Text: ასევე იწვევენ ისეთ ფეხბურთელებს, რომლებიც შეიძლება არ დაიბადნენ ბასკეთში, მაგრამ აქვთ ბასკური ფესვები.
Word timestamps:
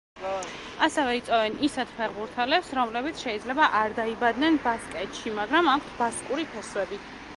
ასევე 0.85 1.11
იწვევენ 1.17 1.57
ისეთ 1.67 1.91
ფეხბურთელებს, 1.97 2.71
რომლებიც 2.79 3.21
შეიძლება 3.27 3.67
არ 3.81 3.95
დაიბადნენ 4.01 4.59
ბასკეთში, 4.65 5.35
მაგრამ 5.41 5.71
აქვთ 5.75 5.97
ბასკური 6.01 6.49
ფესვები. 6.57 7.01